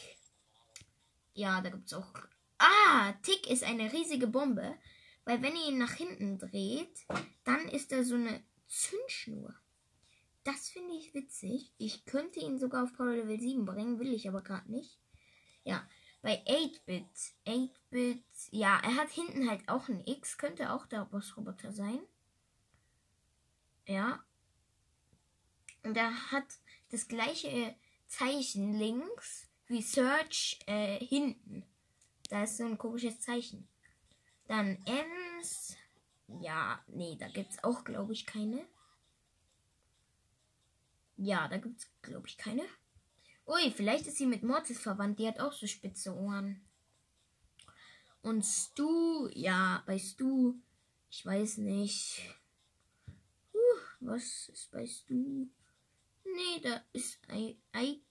Ja, 1.33 1.61
da 1.61 1.69
gibt's 1.69 1.93
auch. 1.93 2.13
Ah, 2.57 3.13
Tick 3.21 3.49
ist 3.49 3.63
eine 3.63 3.91
riesige 3.91 4.27
Bombe. 4.27 4.75
Weil 5.25 5.41
wenn 5.41 5.55
ihr 5.55 5.69
ihn 5.69 5.77
nach 5.77 5.93
hinten 5.93 6.37
dreht, 6.37 7.05
dann 7.43 7.67
ist 7.69 7.91
er 7.91 8.03
so 8.03 8.15
eine 8.15 8.43
Zündschnur. 8.67 9.55
Das 10.43 10.69
finde 10.69 10.95
ich 10.95 11.13
witzig. 11.13 11.71
Ich 11.77 12.05
könnte 12.05 12.41
ihn 12.41 12.59
sogar 12.59 12.83
auf 12.83 12.93
Power 12.93 13.15
Level 13.15 13.39
7 13.39 13.65
bringen, 13.65 13.99
will 13.99 14.13
ich 14.13 14.27
aber 14.27 14.41
gerade 14.41 14.69
nicht. 14.69 14.99
Ja, 15.63 15.87
bei 16.21 16.43
8-Bit. 16.45 17.05
8-Bit, 17.45 18.23
ja, 18.51 18.79
er 18.83 18.95
hat 18.95 19.09
hinten 19.11 19.49
halt 19.49 19.67
auch 19.69 19.87
ein 19.87 20.05
X, 20.05 20.37
könnte 20.37 20.73
auch 20.73 20.85
der 20.85 21.05
Bossroboter 21.05 21.71
sein. 21.71 21.99
Ja. 23.87 24.23
Und 25.83 25.95
er 25.95 26.31
hat 26.31 26.45
das 26.89 27.07
gleiche 27.07 27.75
Zeichen 28.07 28.73
links 28.73 29.47
wie 29.67 29.81
Search 29.81 30.59
äh, 30.67 30.99
hinten. 30.99 31.65
Da 32.29 32.43
ist 32.43 32.57
so 32.57 32.65
ein 32.65 32.77
komisches 32.77 33.19
Zeichen. 33.21 33.67
Dann 34.47 34.77
Ems. 34.85 35.75
Ja, 36.41 36.83
nee, 36.87 37.15
da 37.19 37.27
gibt 37.27 37.51
es 37.51 37.63
auch, 37.63 37.83
glaube 37.83 38.13
ich, 38.13 38.25
keine. 38.25 38.65
Ja, 41.17 41.47
da 41.47 41.57
gibt 41.57 41.79
es, 41.79 41.87
glaube 42.01 42.27
ich, 42.27 42.37
keine. 42.37 42.63
Ui, 43.45 43.71
vielleicht 43.71 44.07
ist 44.07 44.17
sie 44.17 44.25
mit 44.25 44.43
Mortis 44.43 44.79
verwandt. 44.79 45.19
Die 45.19 45.27
hat 45.27 45.39
auch 45.39 45.53
so 45.53 45.67
spitze 45.67 46.15
Ohren. 46.15 46.61
Und 48.21 48.43
Stu, 48.43 49.29
ja, 49.33 49.83
bei 49.85 49.99
Stu, 49.99 50.55
ich 51.09 51.25
weiß 51.25 51.57
nicht. 51.57 52.21
Puh, 53.51 53.57
was 53.99 54.49
ist 54.49 54.71
bei 54.71 54.87
Stu? 54.87 55.47
Nee, 56.23 56.61
da 56.61 56.81
ist 56.93 57.19
eigentlich 57.29 58.01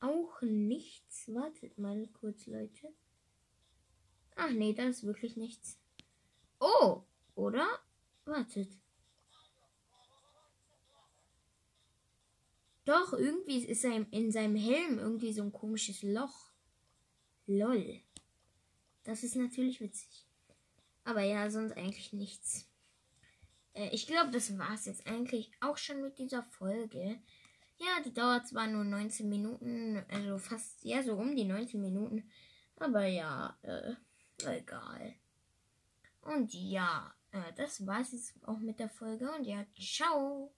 auch 0.00 0.40
nichts. 0.40 1.28
Wartet 1.28 1.78
mal 1.78 2.08
kurz, 2.08 2.46
Leute. 2.46 2.94
Ach 4.36 4.50
nee, 4.50 4.72
da 4.72 4.84
ist 4.84 5.04
wirklich 5.04 5.36
nichts. 5.36 5.78
Oh, 6.58 7.02
oder? 7.34 7.66
Wartet. 8.24 8.68
Doch, 12.84 13.12
irgendwie 13.12 13.64
ist 13.64 13.84
in 13.84 14.32
seinem 14.32 14.56
Helm 14.56 14.98
irgendwie 14.98 15.32
so 15.32 15.42
ein 15.42 15.52
komisches 15.52 16.02
Loch. 16.02 16.50
Lol. 17.46 18.00
Das 19.04 19.22
ist 19.22 19.36
natürlich 19.36 19.80
witzig. 19.80 20.26
Aber 21.04 21.22
ja, 21.22 21.50
sonst 21.50 21.76
eigentlich 21.76 22.12
nichts. 22.12 22.68
Äh, 23.74 23.88
ich 23.92 24.06
glaube, 24.06 24.30
das 24.30 24.56
war 24.58 24.74
es 24.74 24.86
jetzt 24.86 25.06
eigentlich 25.06 25.50
auch 25.60 25.76
schon 25.76 26.02
mit 26.02 26.18
dieser 26.18 26.42
Folge. 26.42 27.20
Ja, 27.78 28.00
die 28.04 28.12
dauert 28.12 28.46
zwar 28.46 28.68
nur 28.68 28.84
19 28.84 29.28
Minuten, 29.28 30.04
also 30.08 30.38
fast, 30.38 30.84
ja, 30.84 31.02
so 31.02 31.14
um 31.14 31.34
die 31.34 31.44
19 31.44 31.80
Minuten. 31.80 32.30
Aber 32.76 33.06
ja, 33.06 33.56
äh, 33.62 33.94
egal. 34.50 35.14
Und 36.22 36.54
ja, 36.54 37.14
äh, 37.32 37.52
das 37.56 37.86
war 37.86 38.00
es 38.00 38.12
jetzt 38.12 38.34
auch 38.46 38.58
mit 38.58 38.78
der 38.78 38.88
Folge. 38.88 39.30
Und 39.32 39.44
ja, 39.44 39.64
ciao. 39.78 40.54